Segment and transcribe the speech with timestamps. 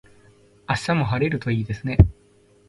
[0.67, 1.99] 明日も晴れるといいですね。